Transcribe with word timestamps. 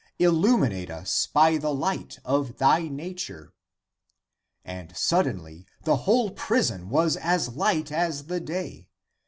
Illuminate 0.17 0.89
us 0.89 1.27
by 1.27 1.57
the 1.59 1.71
light 1.71 2.17
of 2.25 2.57
thy 2.57 2.87
nature!" 2.87 3.53
And 4.73 4.97
suddenly 4.97 5.67
the 5.83 5.95
whole 6.09 6.31
prison 6.31 6.89
was 6.89 7.15
as 7.17 7.49
light 7.55 7.91
as 7.91 8.25
the 8.25 8.39
day. 8.39 8.87